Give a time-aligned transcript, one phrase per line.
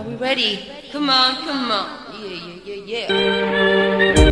[0.00, 0.58] Are we ready?
[0.92, 1.86] Come on, come on.
[2.16, 4.30] Yeah, yeah, yeah, yeah.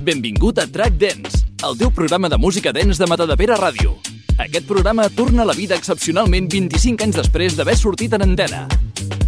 [0.00, 3.98] Benvingut a Track Dance, el teu programa de música dance de Matadepera Ràdio.
[4.38, 8.64] Aquest programa torna a la vida excepcionalment 25 anys després d'haver sortit en antena.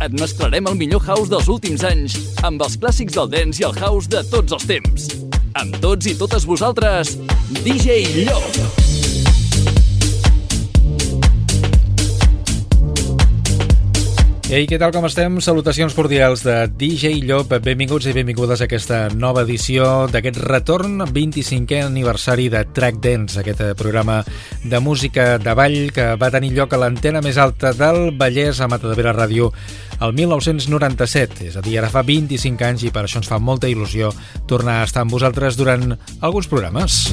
[0.01, 3.77] Et mesclarem el millor house dels últims anys amb els clàssics del dance i el
[3.77, 5.13] house de tots els temps.
[5.61, 7.19] Amb tots i totes vosaltres,
[7.61, 8.82] DJ Llop.
[14.53, 15.39] Ei, què tal, com estem?
[15.41, 17.55] Salutacions cordials de DJ Llop.
[17.65, 23.63] Benvinguts i benvingudes a aquesta nova edició d'aquest retorn 25è aniversari de Track Dance, aquest
[23.65, 24.19] eh, programa
[24.61, 28.69] de música de ball que va tenir lloc a l'antena més alta del Vallès a
[28.69, 29.49] Matadavera Ràdio
[30.05, 33.73] el 1997, és a dir, ara fa 25 anys i per això ens fa molta
[33.73, 34.13] il·lusió
[34.53, 37.07] tornar a estar amb vosaltres durant alguns programes.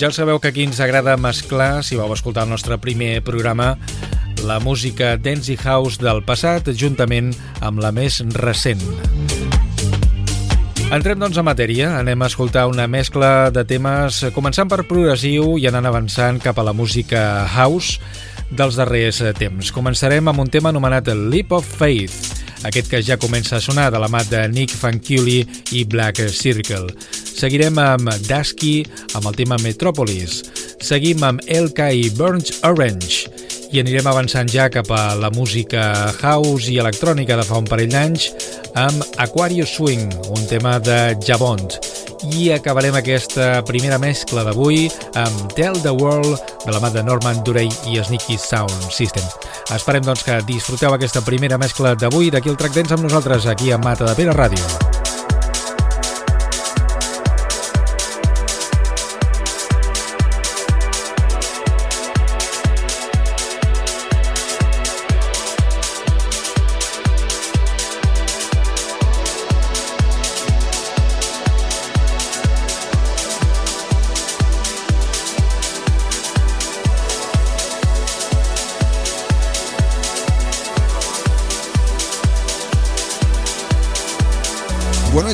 [0.00, 3.74] Ja sabeu que aquí ens agrada mesclar, si vau escoltar el nostre primer programa,
[4.44, 7.32] la música dance house del passat juntament
[7.64, 8.82] amb la més recent.
[10.92, 15.64] Entrem doncs a matèria, anem a escoltar una mescla de temes començant per progressiu i
[15.66, 17.20] anant avançant cap a la música
[17.56, 17.98] house
[18.52, 19.72] dels darrers temps.
[19.74, 22.14] Començarem amb un tema anomenat Leap of Faith,
[22.68, 25.40] aquest que ja comença a sonar de la mà de Nick Fanciulli
[25.72, 26.92] i Black Circle.
[27.34, 28.84] Seguirem amb Dusky
[29.16, 30.42] amb el tema Metropolis.
[30.84, 33.43] Seguim amb LK i Burnt Orange
[33.74, 35.80] i anirem avançant ja cap a la música
[36.22, 38.28] house i electrònica de fa un parell d'anys
[38.78, 41.74] amb Aquarius Swing, un tema de Jabont.
[42.38, 44.86] I acabarem aquesta primera mescla d'avui
[45.18, 49.26] amb Tell the World de la mà de Norman Durey i Sneaky Sound System.
[49.74, 53.74] Esperem doncs que disfruteu aquesta primera mescla d'avui d'aquí el Track Dance amb nosaltres aquí
[53.74, 54.83] a Mata de Pere Ràdio.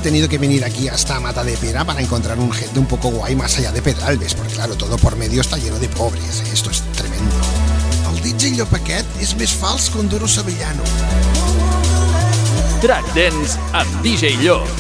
[0.00, 3.10] He tenido que venir aquí hasta Mata de Pera para encontrar un gente un poco
[3.10, 6.70] guay más allá de Pedralbes, porque claro, todo por medio está lleno de pobres, esto
[6.70, 7.36] es tremendo.
[8.10, 10.84] El DJ Llopaquet és més fals que un Duro Sevillano.
[12.80, 14.79] Track Dance amb DJ Llop.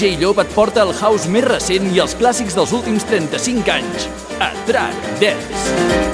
[0.00, 4.08] DJ Llop et porta el house més recent i els clàssics dels últims 35 anys.
[4.40, 6.09] A Track Dance.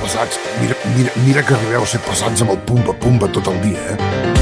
[0.00, 0.38] Pesats.
[0.60, 4.41] Mira, mira, mira que arribeu a ser pesats amb el pumba-pumba tot el dia, eh?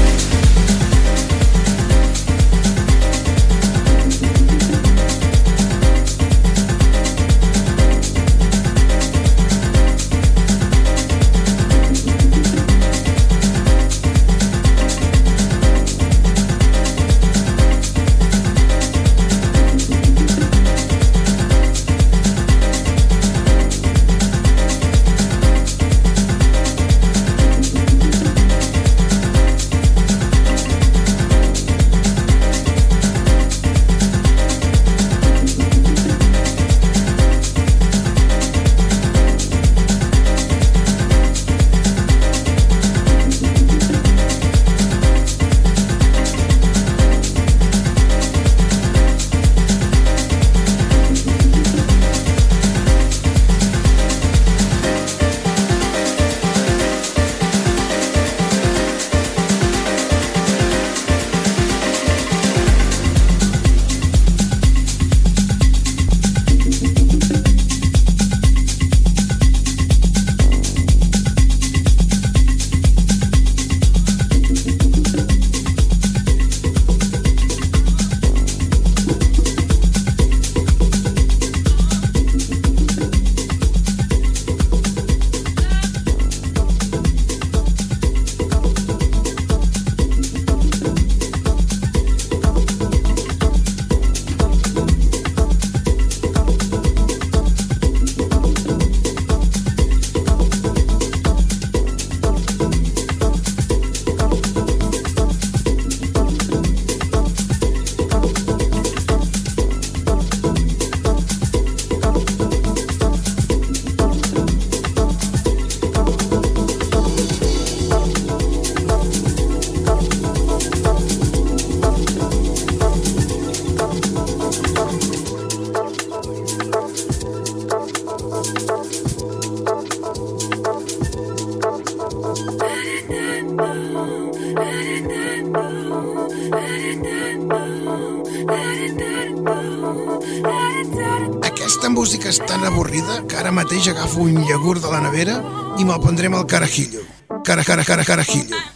[143.81, 145.39] Mateix agafo un iogurt de la nevera
[145.79, 147.01] i me'l prendrem al carajillo.
[147.43, 148.70] Cara, cara, cara, carajillo.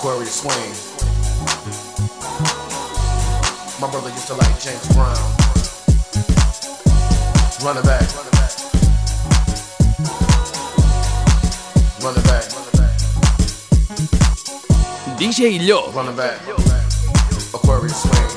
[0.00, 0.72] Aquarius Swing.
[3.82, 5.14] My brother used to like James Brown.
[7.62, 8.08] Running back.
[12.00, 12.44] Running back.
[15.18, 15.92] DJ Yo.
[15.92, 16.40] Running back.
[17.52, 18.29] Aquarius Swing.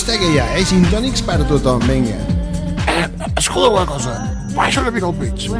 [0.00, 0.62] pista que hi ha, eh?
[0.64, 2.16] Gintònics per tothom, vinga.
[2.88, 3.04] Eh,
[3.36, 4.16] escolta una cosa,
[4.56, 5.50] baixa una mica el pitch.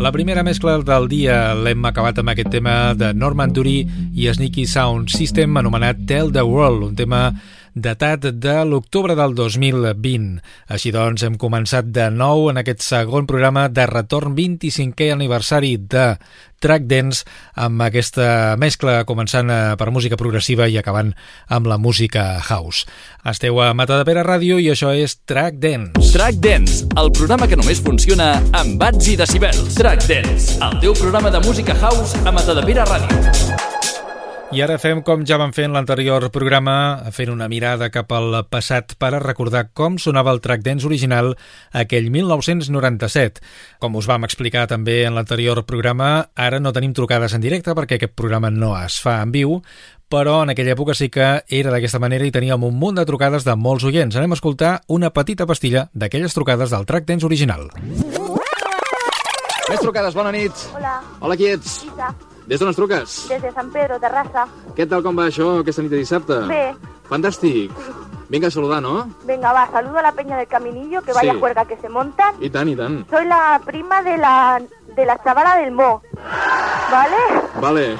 [0.00, 3.82] La primera mescla del dia l'hem acabat amb aquest tema de Norman Dury
[4.16, 7.26] i Sneaky Sound System anomenat Tell the World, un tema
[7.74, 10.40] datat de l'octubre del 2020.
[10.68, 16.14] Així doncs, hem començat de nou en aquest segon programa de retorn 25è aniversari de
[16.60, 17.24] Track Dance
[17.56, 21.14] amb aquesta mescla començant eh, per música progressiva i acabant
[21.48, 22.84] amb la música house.
[23.24, 26.12] Esteu a Matadepera Ràdio i això és Track Dance.
[26.12, 29.74] Track Dance, el programa que només funciona amb bats i decibels.
[29.80, 33.69] Track Dance, el teu programa de música house a Matadepera Ràdio.
[34.50, 36.72] I ara fem com ja vam fer en l'anterior programa,
[37.14, 41.36] fent una mirada cap al passat per a recordar com sonava el track dance original
[41.70, 43.38] aquell 1997.
[43.78, 48.00] Com us vam explicar també en l'anterior programa, ara no tenim trucades en directe perquè
[48.00, 49.60] aquest programa no es fa en viu,
[50.10, 53.46] però en aquella època sí que era d'aquesta manera i teníem un munt de trucades
[53.46, 54.18] de molts oients.
[54.18, 57.70] Anem a escoltar una petita pastilla d'aquelles trucades del track dance original.
[59.70, 60.66] Més trucades, bona nit.
[60.74, 61.84] Hola, Hola, qui ets?
[61.86, 62.10] Isa,
[62.50, 63.12] Des d'on ens truques?
[63.30, 64.46] des de San Pedro, Terrassa.
[64.74, 66.40] Què tal, com va això aquesta nit de dissabte?
[66.50, 66.64] Bé.
[67.08, 67.70] Fantàstic.
[68.30, 69.06] Vinga a saludar, no?
[69.24, 71.38] Venga, va, saludo a la peña del Caminillo, que vaya Sí.
[71.40, 72.34] juerga que se montan.
[72.42, 73.08] I tant, i tant.
[73.10, 74.60] Soy la prima de la,
[74.96, 76.02] de la chavala del Mo,
[76.90, 77.16] ¿vale?
[77.60, 77.96] Vale,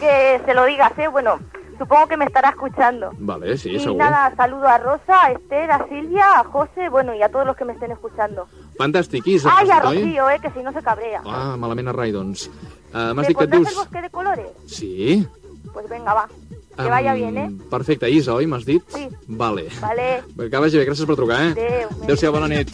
[0.00, 1.08] Que se lo digas, ¿eh?
[1.08, 1.38] Bueno,
[1.78, 3.10] supongo que me estará escuchando.
[3.18, 3.96] vale, sí, y segur.
[3.98, 7.56] nada, saludo a Rosa, a Esther, a Silvia, a José, bueno, y a todos los
[7.56, 8.46] que me estén escuchando.
[8.80, 9.52] Fantàstic, Isa.
[9.52, 9.96] Ay, a has dit, oi?
[10.02, 11.20] Rocío, eh, que si no se cabrea.
[11.26, 12.46] Ah, malament a rai, doncs.
[12.48, 12.50] Uh,
[13.12, 13.68] M'has ¿Me dit que et dius...
[13.68, 14.46] el bosque de colores?
[14.66, 15.26] Sí?
[15.72, 16.28] Pues venga, va.
[16.76, 17.50] Que vaya bien, ¿eh?
[17.70, 18.82] Perfecte, Isa, oi, m'has dit?
[18.94, 19.08] Sí.
[19.26, 19.68] Vale.
[19.82, 20.22] Vale.
[20.38, 21.50] Que vagi bé, gràcies per trucar, eh?
[21.52, 21.88] Adéu.
[22.06, 22.70] Adéu-siau, bona nit.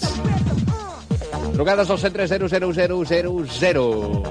[1.56, 4.22] Trucades al 1300000.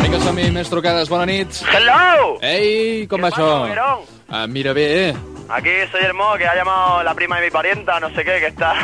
[0.00, 1.48] Vinga, som-hi, més trucades, bona nit.
[1.72, 2.36] ¡Hello!
[2.44, 3.48] Ei, com ¿Qué va això?
[4.28, 5.14] Ah, mira bé, eh?
[5.48, 8.40] Aquí soy el Mo, que ha llamado la prima de mi parienta, no sé qué,
[8.40, 8.74] que está...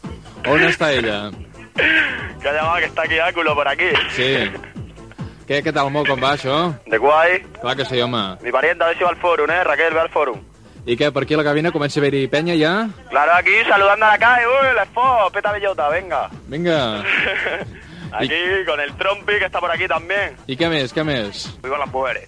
[0.48, 1.30] On està ella?
[1.80, 3.90] ha llamado que está aquí Áculo por aquí.
[4.16, 4.50] Sí.
[5.50, 6.56] Què, què tal, Mo, com va això?
[6.86, 7.40] De guay.
[7.60, 8.22] Clar que sí, home.
[8.42, 9.64] Mi parienta, a ver si va al forum, ¿eh?
[9.64, 10.38] Raquel, ve al forum.
[10.86, 12.72] I què, per aquí a la cabina comença a haver-hi penya ja?
[13.10, 14.46] Claro, aquí saludando a la calle.
[14.46, 15.30] ¡Uy, Expo!
[15.32, 16.30] Peta bellota, venga.
[16.46, 17.04] Vinga.
[18.12, 18.34] Aquí
[18.66, 20.34] con el Trompi, que está por aquí también.
[20.50, 21.44] I què més, què més?
[21.62, 22.26] Con las mujeres.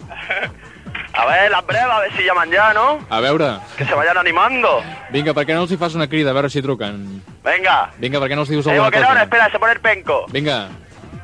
[1.14, 2.98] A ver, las brevas, a ver si llaman ya, ¿no?
[3.10, 4.82] A veure, Que se vayan animando.
[5.10, 7.22] vinga, per què no els hi fas una crida, a veure si truquen?
[7.44, 7.90] Venga.
[7.98, 9.22] Vinga, per què no els dius Eh, alguna Boquerón, cosa?
[9.24, 10.26] espera, se pone el penco.
[10.32, 10.68] Vinga.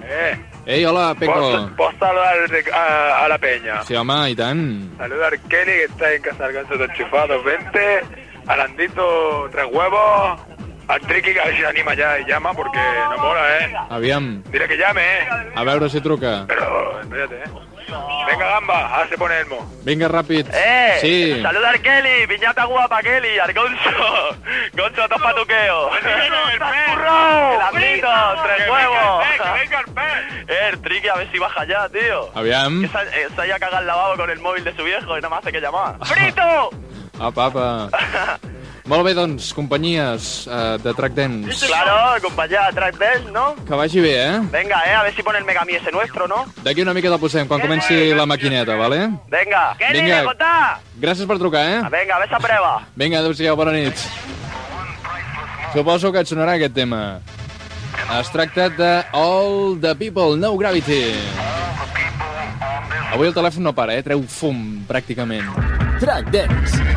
[0.04, 1.70] Eh, Ei, hola, Peco.
[1.76, 2.36] ¿Puedo saludar
[2.74, 3.82] a, a la peña?
[3.84, 4.96] Sí, home, i tant.
[4.98, 8.00] Saludar a Kelly, que está en casa del ganso de enchufados 20.
[8.46, 10.40] A Landito, tres huevos.
[10.88, 13.74] Al Tricky, que a ver si se anima ya y llama, porque no mola, ¿eh?
[13.90, 15.28] Aviam, Dile que llame, ¿eh?
[15.54, 16.44] a veure si truca.
[16.48, 17.44] Pero, espérate, ¿eh?
[18.26, 19.72] Venga, gamba, ahora se pone Elmo.
[19.84, 20.46] Vinga, ràpid.
[20.52, 20.98] ¡Eh!
[21.00, 21.42] Sí.
[21.42, 23.90] Saluda al Kelly, piñata guapa Kelly, al Gonzo.
[24.74, 25.92] Gonzo, dos patuqueos.
[26.04, 28.08] ¡El Landito,
[28.44, 29.24] tres huevos.
[29.58, 30.38] ¡Venga el pez!
[30.48, 32.30] Eh, el Tricky, a ver si baja ya, tío.
[32.34, 32.80] Aviam.
[32.80, 35.28] Que se, se haya cagado el lavabo con el móvil de su viejo y nada
[35.28, 35.96] más hace que llamar.
[36.04, 36.70] ¡Frito!
[37.20, 37.90] Apa, apa.
[38.88, 41.66] Molt bé, doncs, companyies uh, de Track Dance.
[41.68, 43.54] Claro, compañía Track Dance, ¿no?
[43.68, 44.38] Que vagi bé, eh?
[44.50, 46.46] Venga, eh, a ver si pone el Megami ese nuestro, ¿no?
[46.64, 49.10] D'aquí una mica del posem, quan comenci la maquineta, vale?
[49.28, 49.76] Venga.
[49.76, 50.24] ¿Qué Vinga.
[50.24, 50.80] contá?
[50.96, 51.82] Gràcies per trucar, eh?
[51.92, 52.72] Venga, a ver esa prueba.
[52.96, 53.92] Vinga, adéu-siau, bona nit.
[55.74, 57.20] Suposo que et sonarà aquest tema.
[58.18, 61.12] Es tracta de All the People, No Gravity.
[63.12, 64.02] Avui el telèfon no para, eh?
[64.02, 65.44] Treu fum, pràcticament.
[66.00, 66.87] Track Dance.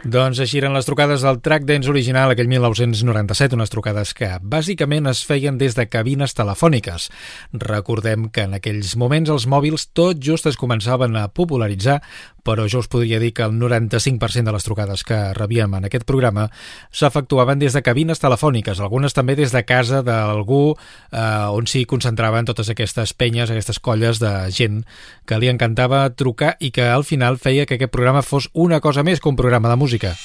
[0.00, 5.10] Doncs així eren les trucades del Track Dance original aquell 1997, unes trucades que bàsicament
[5.10, 7.10] es feien des de cabines telefòniques.
[7.52, 11.98] Recordem que en aquells moments els mòbils tot just es començaven a popularitzar,
[12.44, 16.06] però jo us podria dir que el 95% de les trucades que rebíem en aquest
[16.08, 16.48] programa
[16.90, 20.76] s'efectuaven des de cabines telefòniques, algunes també des de casa d'algú
[21.12, 24.82] eh, on s'hi concentraven totes aquestes penyes, aquestes colles de gent
[25.26, 29.02] que li encantava trucar i que al final feia que aquest programa fos una cosa
[29.02, 30.16] més que un programa de música.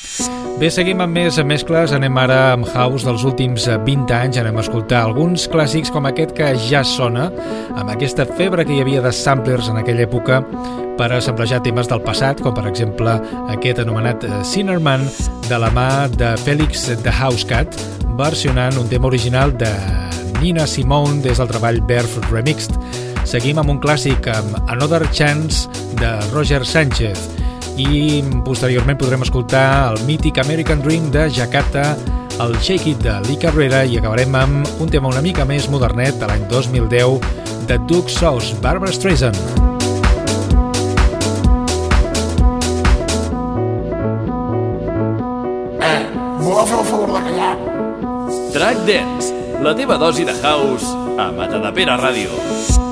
[0.55, 4.61] Bé, seguim amb més mescles, anem ara amb House dels últims 20 anys, anem a
[4.63, 7.25] escoltar alguns clàssics com aquest que ja sona,
[7.75, 10.39] amb aquesta febre que hi havia de samplers en aquella època
[10.95, 13.17] per assemblejar temes del passat, com per exemple
[13.51, 15.03] aquest anomenat eh, Sinnerman
[15.49, 17.75] de la mà de Félix de Housecat,
[18.15, 19.75] versionant un tema original de
[20.39, 22.79] Nina Simone des del treball Barefoot Remixed.
[23.27, 25.67] Seguim amb un clàssic amb Another Chance
[25.99, 27.27] de Roger Sánchez
[27.77, 31.95] i posteriorment podrem escoltar el mític American Dream de Jakarta,
[32.39, 36.15] el Shake It de Lee Carrera i acabarem amb un tema una mica més modernet
[36.19, 37.19] de l'any 2010
[37.67, 39.37] de Duke Sauce, Barbara Streisand.
[48.55, 50.87] Track Dance, la teva dosi de house
[51.19, 52.31] a Matadepera Ràdio.
[52.39, 52.84] Hola,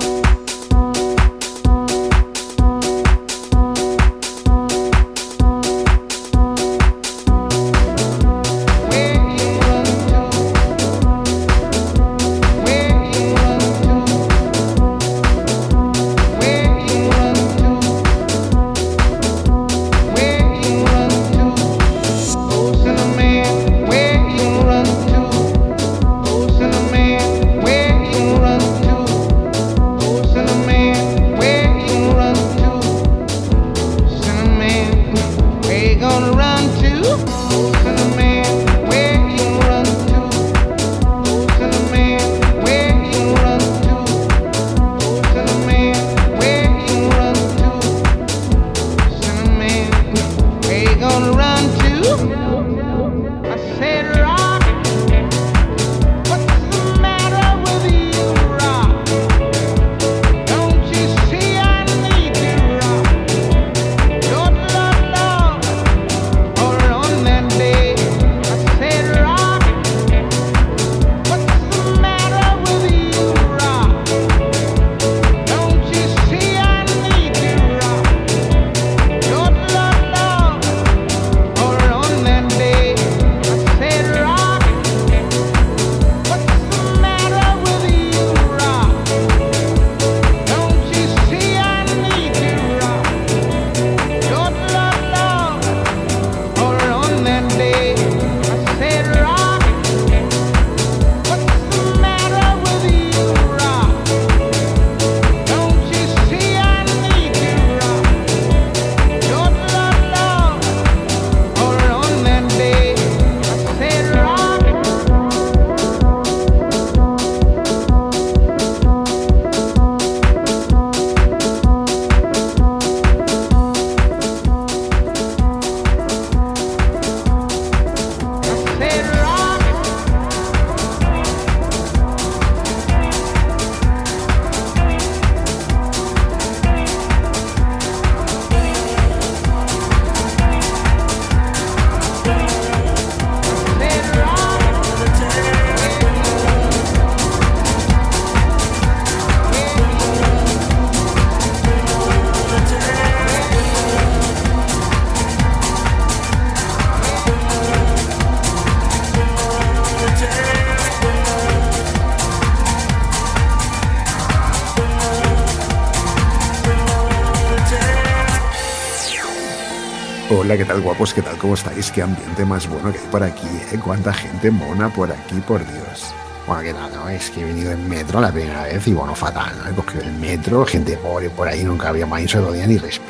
[170.73, 171.13] tal guapos?
[171.13, 171.37] ¿Qué tal?
[171.37, 171.91] ¿Cómo estáis?
[171.91, 173.79] Qué ambiente más bueno que hay por aquí, ¿eh?
[173.83, 176.15] Cuánta gente mona por aquí, por Dios.
[176.47, 177.11] Bueno, ¿qué tal?
[177.11, 179.69] Es que he venido en metro la primera vez y bueno, fatal, ¿no?
[179.69, 183.02] He cogido el metro, gente pobre por ahí, nunca había más, se podía ni respirar.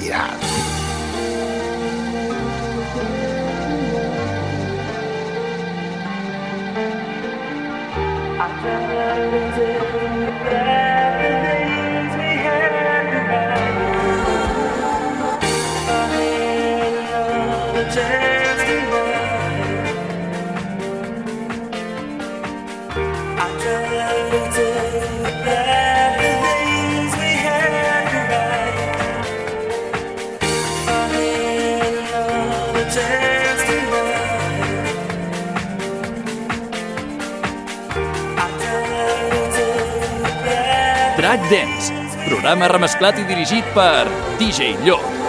[42.73, 44.09] Remesclat i dirigit per
[44.39, 45.22] DJ Llop.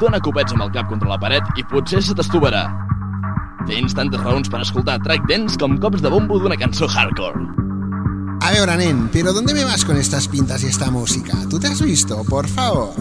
[0.00, 2.64] Dóna copets amb el cap contra la paret i potser se t'estovarà.
[3.68, 7.44] Tens tantes raons per escoltar Track Dance com cops de bombo d'una cançó hardcore.
[8.44, 11.32] A veure, nen, pero ¿dónde me vas con estas pintas y esta música?
[11.48, 12.22] ¿Tú te has visto?
[12.28, 12.92] Por favor.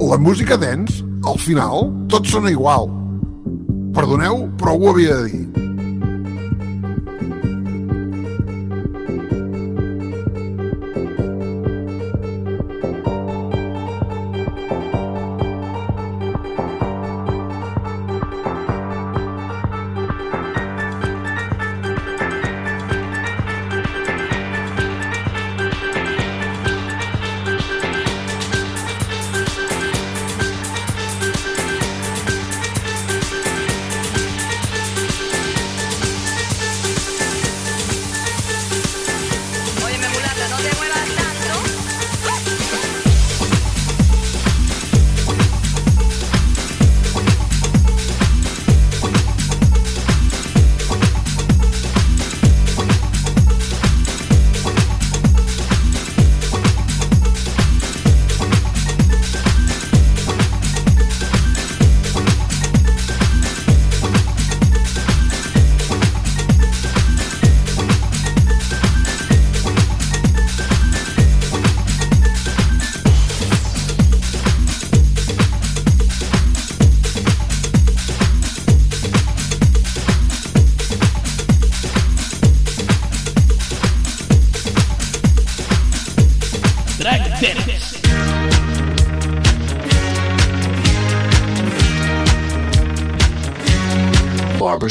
[0.00, 2.88] La música dance, al final, tot sona igual.
[3.94, 5.39] Perdoneu, però ho havia de dir.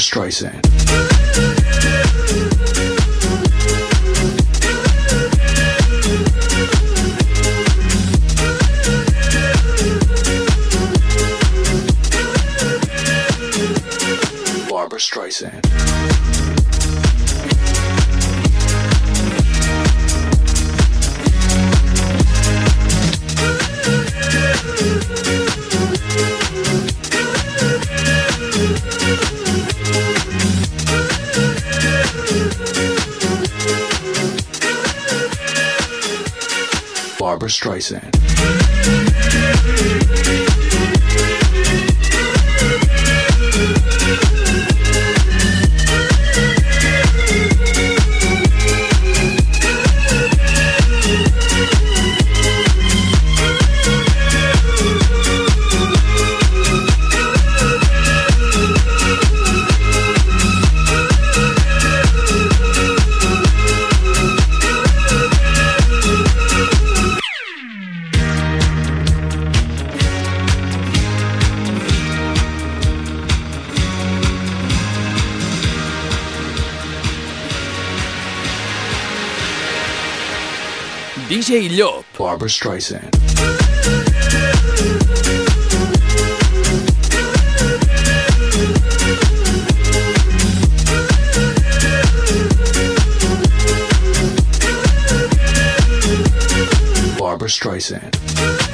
[0.00, 0.69] Streisand.
[37.50, 38.14] Streisand.
[81.50, 82.04] DJ.
[82.16, 83.10] Barbara Streisand.
[97.18, 98.69] Barbara Streisand.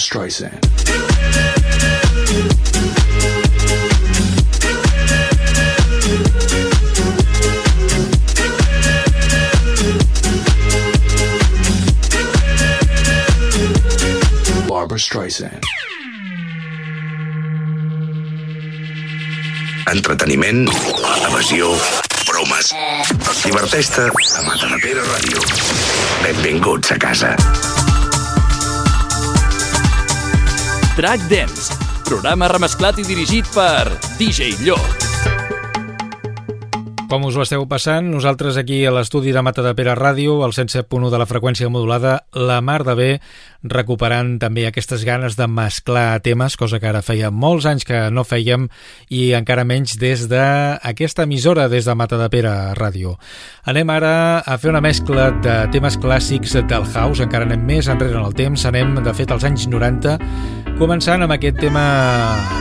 [0.00, 0.56] Streisand.
[14.68, 15.64] Barbara Streisand.
[19.90, 20.70] Entreteniment,
[21.28, 21.74] evasió,
[22.26, 22.72] bromes.
[23.44, 25.44] Diverteix-te a Matadepera Ràdio.
[26.24, 27.36] Benvinguts a casa.
[30.96, 33.86] Track Dance, programa remesclat i dirigit per
[34.18, 35.09] DJ Llop.
[37.10, 40.52] Com us ho esteu passant, nosaltres aquí a l'estudi de Mata de Pere Ràdio, al
[40.54, 43.08] 107.1 de la freqüència modulada, la mar de bé,
[43.66, 48.22] recuperant també aquestes ganes de mesclar temes, cosa que ara feia molts anys que no
[48.22, 48.68] fèiem
[49.10, 53.16] i encara menys des d'aquesta emissora, des de Mata de Pere Ràdio.
[53.66, 54.14] Anem ara
[54.46, 58.38] a fer una mescla de temes clàssics del house, encara anem més enrere en el
[58.38, 60.14] temps, anem de fet als anys 90,
[60.78, 61.82] començant amb aquest tema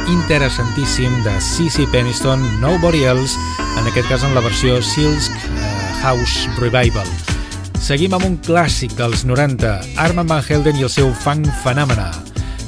[0.10, 3.38] interessantíssim de Cici Peniston, Nobody Else,
[3.78, 7.08] en aquest cas en la versió Silk eh, House Revival.
[7.82, 12.12] Seguim amb un clàssic dels 90, Armand Van Helden i el seu Funk Phenomena.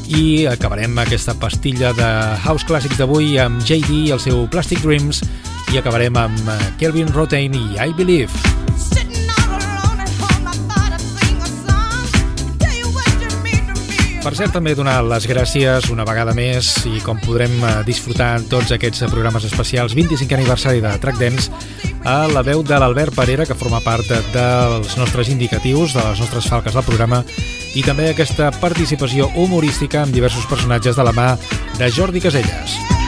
[0.09, 2.09] I acabarem aquesta pastilla de
[2.43, 5.23] House Clàssics d'avui amb JD i el seu Plastic Dreams
[5.71, 9.20] i acabarem amb Kelvin Rotain i I Believe.
[14.21, 18.45] Per cert, també donar les gràcies una vegada més i com podrem eh, disfrutar en
[18.51, 21.49] tots aquests programes especials 25 aniversari de Track Dance
[22.05, 24.05] a la veu de l'Albert Parera, que forma part
[24.35, 27.23] dels nostres indicatius, de les nostres falques del programa,
[27.73, 31.31] i també aquesta participació humorística amb diversos personatges de la mà
[31.79, 33.00] de Jordi Caselles.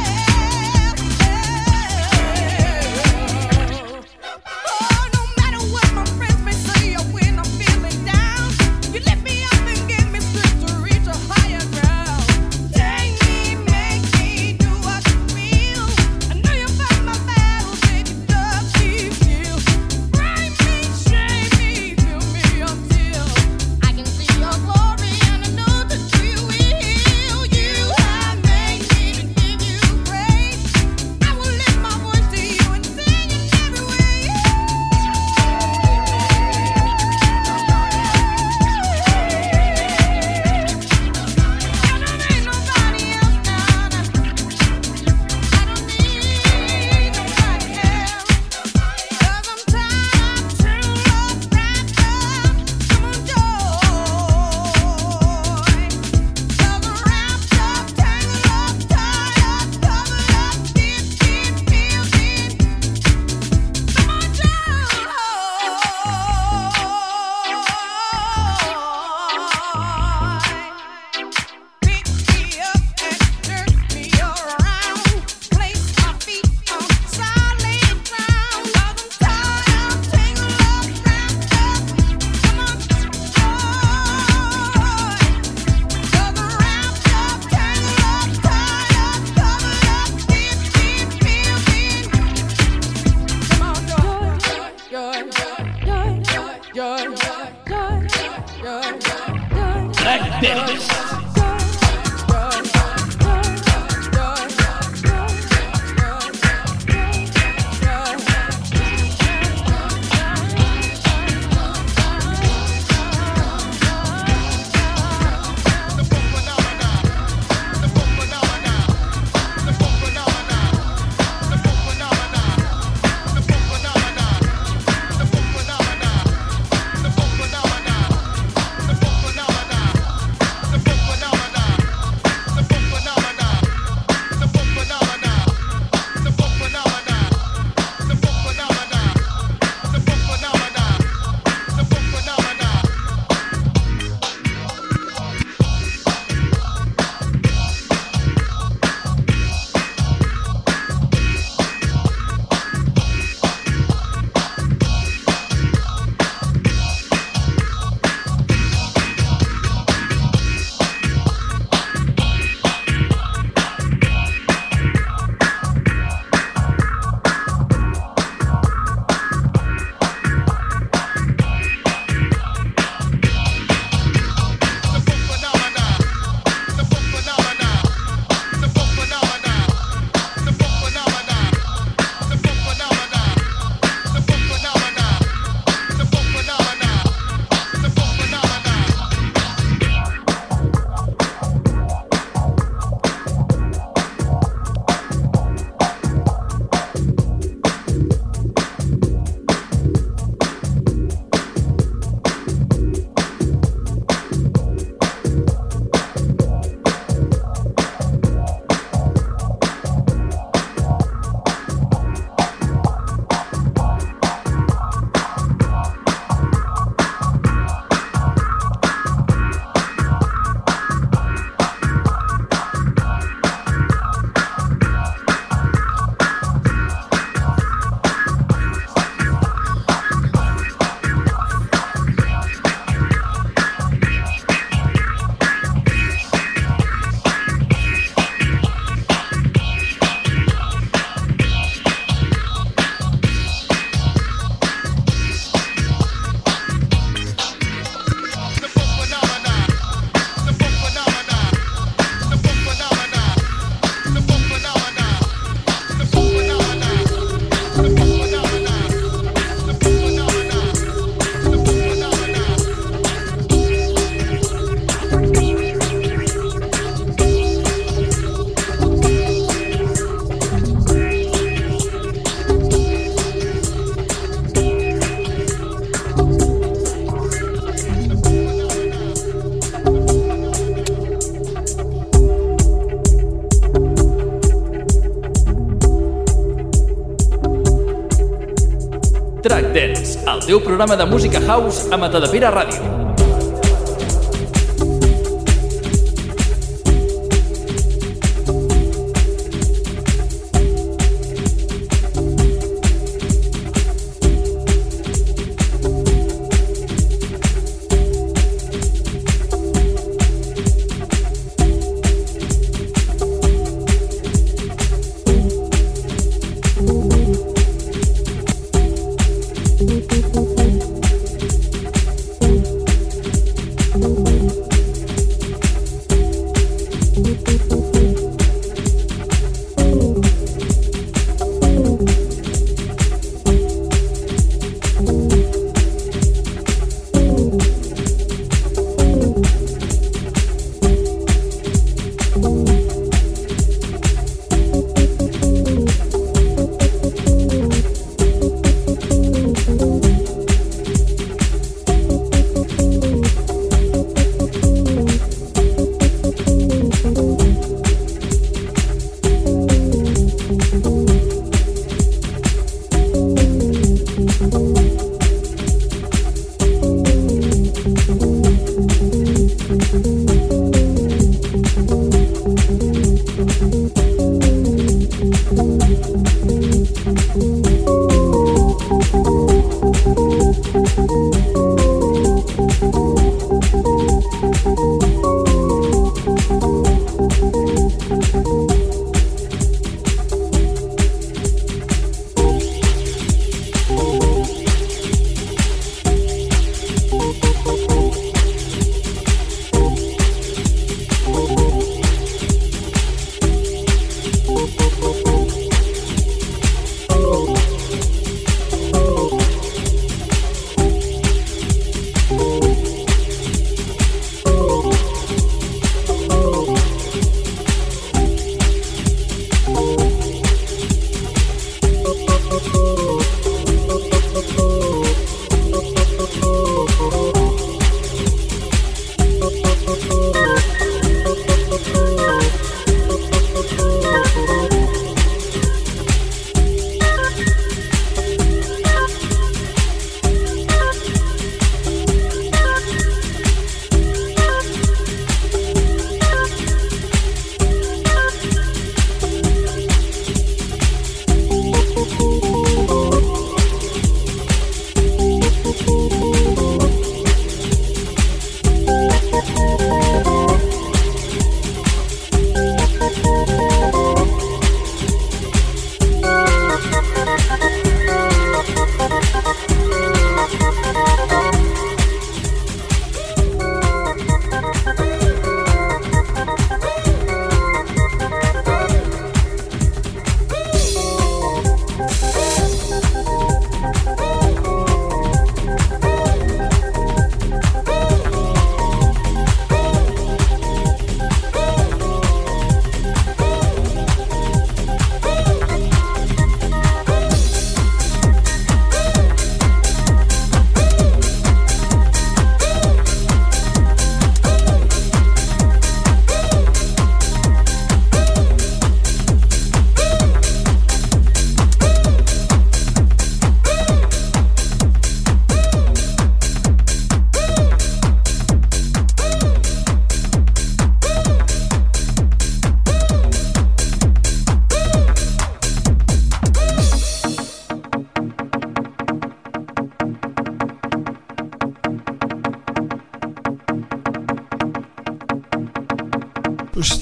[290.85, 292.92] Programa de música house a Matadepera Ràdio.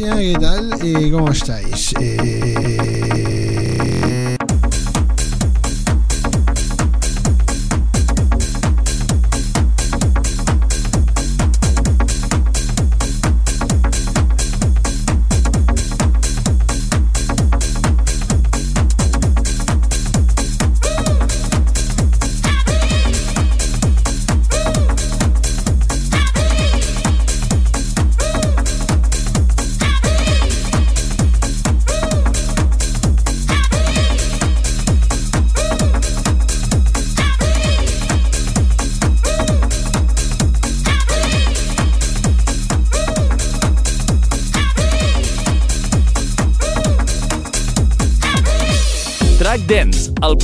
[0.02, 0.70] ¿Qué tal?
[0.84, 1.94] Eh, ¿Cómo estáis?
[2.00, 2.41] Eh...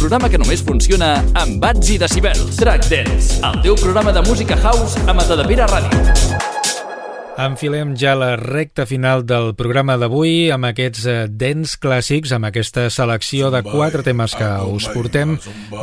[0.07, 2.55] programa que només funciona amb bats i decibels.
[2.55, 6.56] Track Dance, el teu programa de música house a Matadepera Ràdio.
[7.37, 13.51] Enfilem ja la recta final del programa d'avui amb aquests dents clàssics, amb aquesta selecció
[13.53, 15.37] de quatre temes que us portem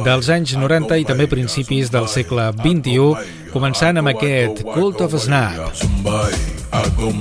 [0.07, 5.71] dels anys 90 i també principis del segle XXI, començant amb aquest Cult of Snap.
[6.75, 7.15] I go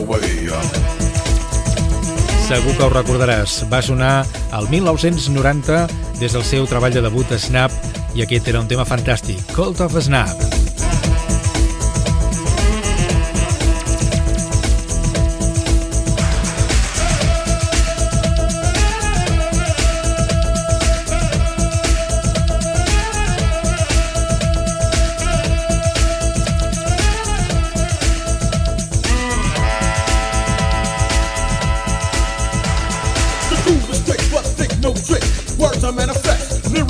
[0.00, 1.03] maya,
[2.44, 3.62] segur que ho recordaràs.
[3.72, 5.86] Va sonar al 1990
[6.20, 7.72] des del seu treball de debut a Snap
[8.14, 10.73] i aquest era un tema fantàstic, Cult of Snap.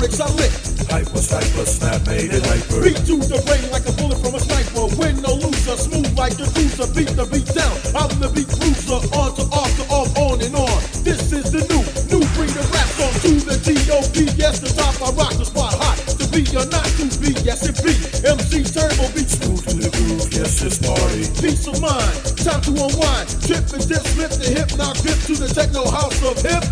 [0.05, 0.89] lyrics lit.
[0.89, 2.81] Hyper, sniper, snap, made it hyper.
[2.83, 4.85] Beat to the brain like a bullet from a sniper.
[5.01, 6.87] Win or loser, smooth like the cruiser.
[6.93, 9.01] Beat the beat down, I'm the beat cruiser.
[9.17, 10.77] On to off to off, on and on.
[11.01, 11.81] This is the new,
[12.13, 13.13] new breed of rap song.
[13.25, 14.37] To the G.O.P.
[14.37, 15.97] Yes, the top, I rock the spot hot.
[16.21, 17.93] To be or not to be, yes it be.
[18.21, 21.25] MC Turbo beat smooth to the groove, yes it's party.
[21.41, 22.13] Peace of mind,
[22.45, 23.25] time to unwind.
[23.41, 26.63] Trip and dip, flip the hip, now grip to the techno house of hip.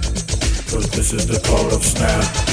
[0.70, 2.53] Cause this is the call of snap.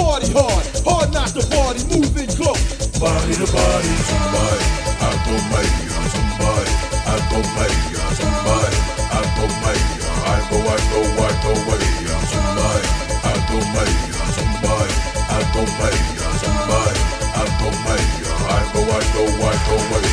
[0.00, 2.88] Party hard, hard not to party, moving close.
[2.96, 4.64] Body to body, somebody,
[4.96, 5.76] I go make
[6.08, 6.72] somebody,
[7.04, 7.84] I go make
[8.16, 8.78] somebody,
[9.12, 9.84] I don't make
[10.24, 11.84] I go, I go, I go away,
[12.32, 12.88] somebody,
[13.28, 14.00] I go make
[14.32, 14.96] somebody,
[15.28, 16.00] I go make
[16.40, 17.00] somebody,
[17.36, 18.08] I don't make
[18.40, 20.09] I go, I go, I go away.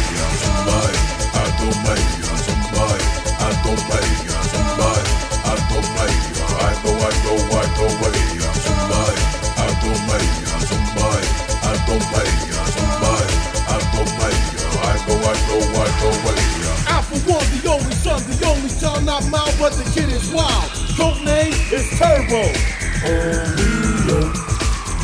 [19.18, 20.70] My, mouth, but the kid is wild.
[20.96, 22.54] Code name is Turbo.
[23.02, 23.50] Oh,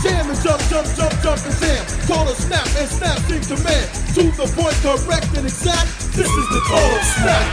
[0.03, 1.83] Jam and jump, jump, jump, jump and jam.
[2.05, 3.89] Call a snap and snap in command.
[4.13, 5.89] To the point, correct and exact.
[6.13, 7.47] This is the total of snap.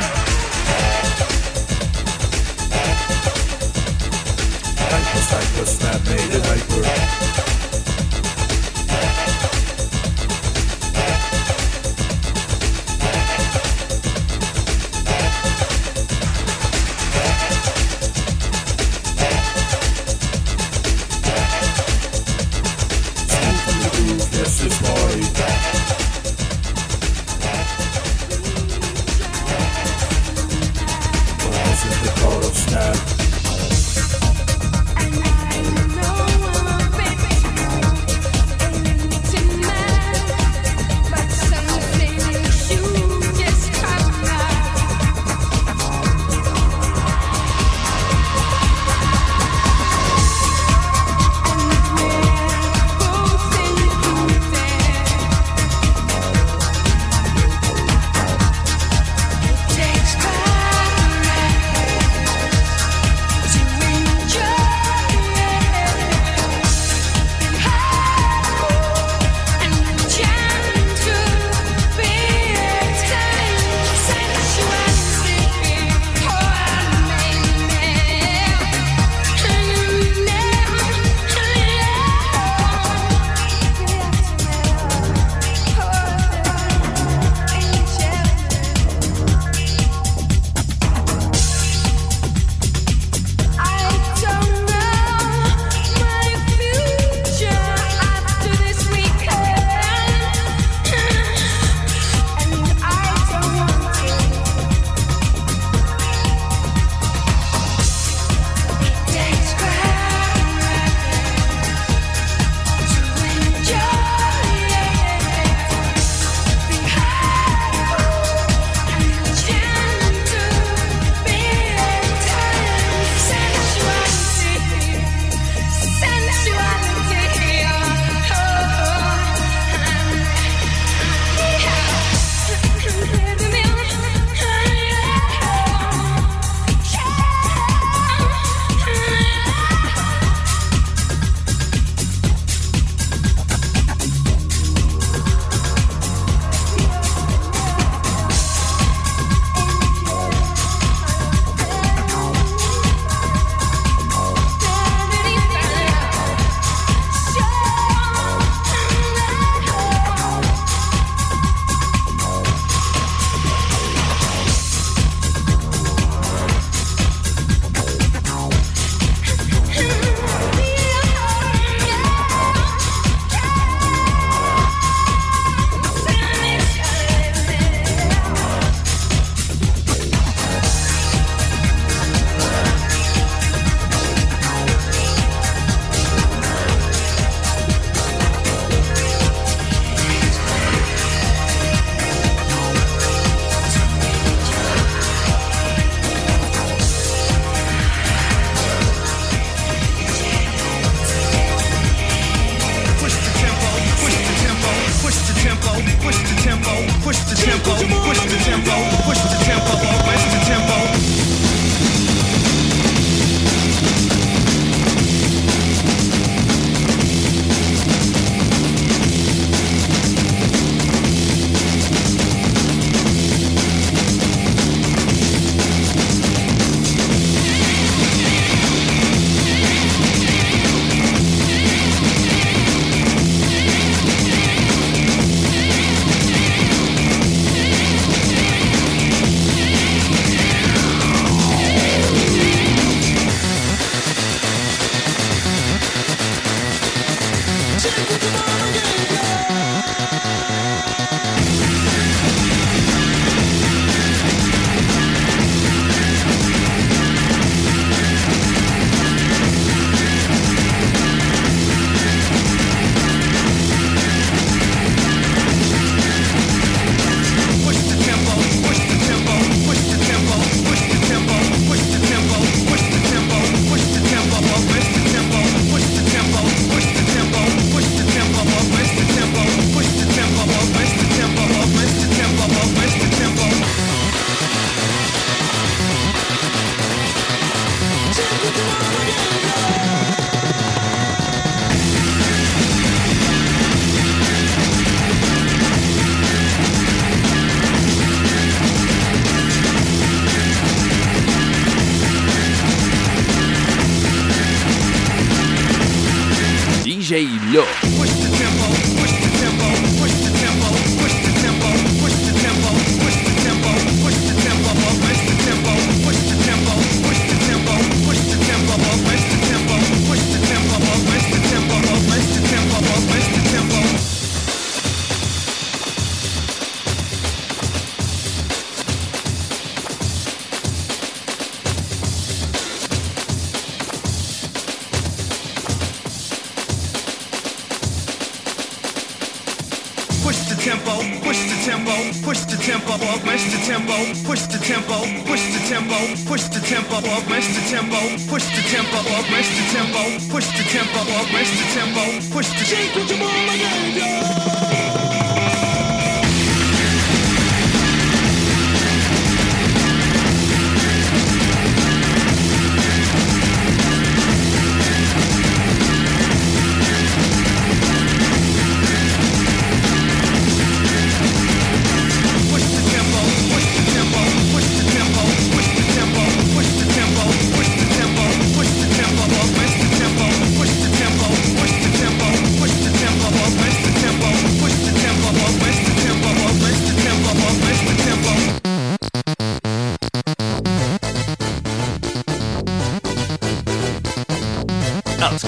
[4.77, 7.60] Hyper, cycle, snap, made it hyper.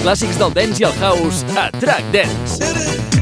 [0.03, 3.12] Clàssics del dance i el house a Track Dance.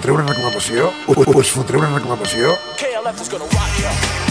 [0.00, 0.88] Fotré una reclamació?
[1.12, 2.56] Us, us fotré una reclamació?
[2.80, 4.29] KLF is gonna rock ya.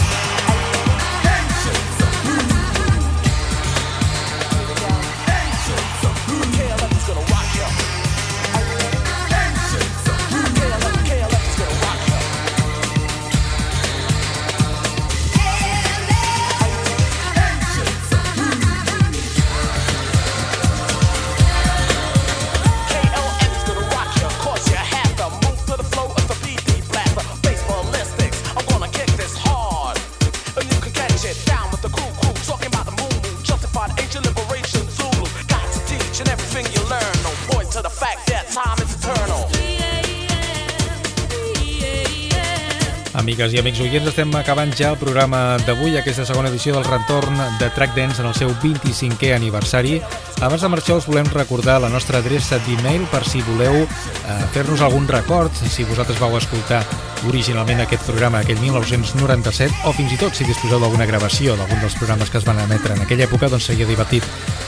[43.50, 47.34] Amigues i amics oients, estem acabant ja el programa d'avui, aquesta segona edició del retorn
[47.58, 49.96] de Track Dance en el seu 25è aniversari.
[50.38, 53.88] Abans de marxar us volem recordar la nostra adreça d'e-mail per si voleu eh,
[54.54, 56.84] fer-nos algun record, si vosaltres vau escoltar
[57.26, 61.98] originalment aquest programa aquell 1997 o fins i tot si disposeu d'alguna gravació d'algun dels
[61.98, 64.24] programes que es van emetre en aquella època doncs seria divertit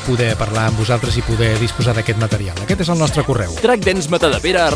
[0.08, 2.58] poder parlar amb vosaltres i poder disposar d'aquest material.
[2.66, 3.54] Aquest és el nostre correu.
[3.62, 4.66] trackdancematadepera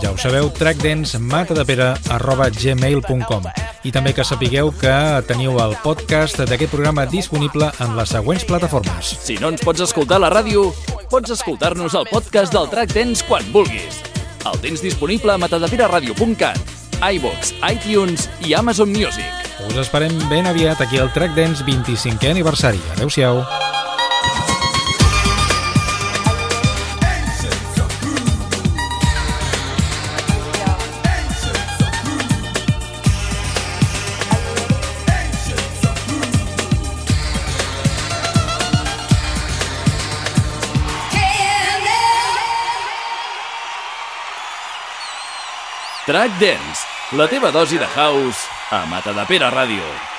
[0.00, 3.44] Ja ho sabeu, trackdancematadepera arroba gmail.com
[3.82, 4.94] i també que sapigueu que
[5.28, 9.12] teniu el podcast d'aquest programa disponible en les següents plataformes.
[9.26, 10.70] Si no ens pots escoltar a la ràdio,
[11.10, 14.00] pots escoltar-nos al podcast del Track Dance quan vulguis.
[14.46, 16.58] El tens disponible a matadepera.radio.cat,
[17.02, 19.28] iVox, iTunes i Amazon Music.
[19.68, 22.82] Us esperem ben aviat aquí al Track Dance 25è aniversari.
[22.96, 23.42] Adéu-siau.
[46.12, 46.84] Track Dance,
[47.16, 50.11] la teva dosi de house a Matadepera Ràdio.